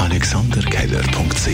[0.00, 1.46] AlexanderKeller.ch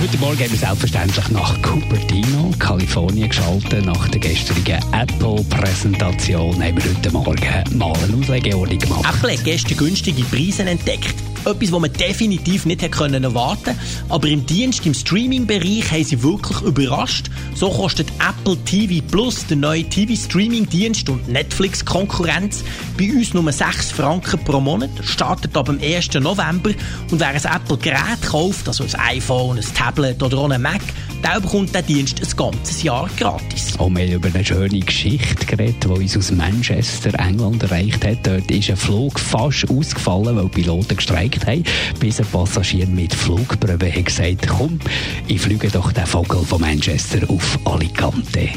[0.00, 3.84] Heute Morgen haben wir selbstverständlich nach Cupertino, Kalifornien geschaltet.
[3.84, 9.04] Nach der gestrigen Apple-Präsentation haben wir heute Morgen mal eine Auslegeordnung gemacht.
[9.14, 11.14] Apple hat gestern günstige Preise entdeckt.
[11.44, 17.30] Etwas, was man definitiv nicht erwarten Aber im Dienst, im Streaming-Bereich, haben sie wirklich überrascht.
[17.54, 22.62] So kostet Apple TV Plus, der neue TV-Streaming-Dienst und Netflix-Konkurrenz,
[22.98, 26.14] bei uns nur 6 Franken pro Monat, startet ab dem 1.
[26.14, 26.70] November.
[27.10, 30.82] Und wer ein Apple-Gerät kauft, also ein iPhone, ein Tablet oder auch ein Mac,
[31.22, 33.78] der bekommt den Dienst ein ganzes Jahr gratis.
[33.78, 38.26] Auch wir haben über eine schöne Geschichte geredet, die uns aus Manchester, England erreicht hat.
[38.26, 41.64] Dort ist ein Flug fast ausgefallen, weil Piloten gestreikt haben,
[41.98, 44.78] bis ein Passagier mit Flugprobe hat gesagt, komm,
[45.26, 48.48] ich fliege doch den Vogel von Manchester auf Alicante.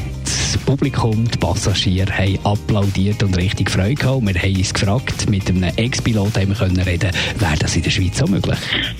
[0.54, 4.24] Das Publikum, die Passagiere haben applaudiert und richtig Freude gehabt.
[4.24, 7.90] Wir haben uns gefragt, mit einem Ex-Pilot haben wir können reden, wäre das in der
[7.90, 8.56] Schweiz so möglich?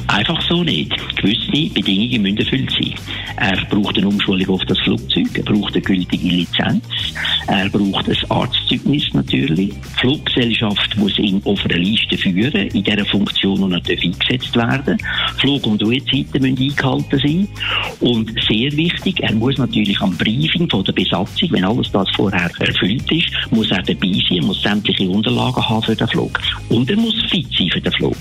[0.09, 0.93] Einfach so nicht.
[1.17, 2.95] Gewisse Bedingungen müssen erfüllt sein.
[3.37, 6.85] Er braucht eine Umschulung auf das Flugzeug, er braucht eine gültige Lizenz,
[7.47, 9.71] er braucht ein Arztzeugnis natürlich.
[9.71, 14.99] Die Fluggesellschaft muss ihn auf einer Liste führen, in dieser Funktion und natürlich eingesetzt werden.
[15.39, 17.49] Flug- und Ruhezeiten müssen eingehalten sein.
[18.01, 22.51] Und sehr wichtig, er muss natürlich am Briefing von der Besatzung, wenn alles das vorher
[22.61, 26.41] erfüllt ist, muss er dabei sein, muss sämtliche Unterlagen haben für den Flug.
[26.69, 28.17] Und er muss fit sein für den Flug.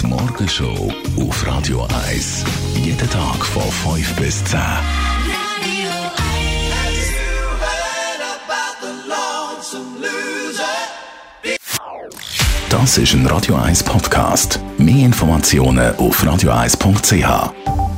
[0.00, 2.44] Die Morgenshow auf Radio 1.
[2.84, 4.60] Jeden Tag von 5 bis 10.
[12.70, 14.60] Das ist ein Radio 1 Podcast.
[14.78, 17.93] Mehr Informationen auf radio1.ch.